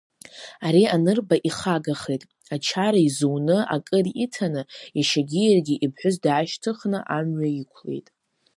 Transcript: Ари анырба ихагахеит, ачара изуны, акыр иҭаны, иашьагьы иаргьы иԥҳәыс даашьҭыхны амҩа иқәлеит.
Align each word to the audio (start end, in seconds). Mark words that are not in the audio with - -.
Ари 0.65 0.83
анырба 0.95 1.35
ихагахеит, 1.49 2.23
ачара 2.55 2.99
изуны, 3.07 3.57
акыр 3.75 4.05
иҭаны, 4.23 4.61
иашьагьы 4.97 5.41
иаргьы 5.45 5.75
иԥҳәыс 5.85 6.15
даашьҭыхны 6.23 6.99
амҩа 7.17 7.47
иқәлеит. 7.61 8.07